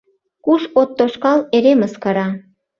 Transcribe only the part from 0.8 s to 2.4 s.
тошкал— эре мыскара!»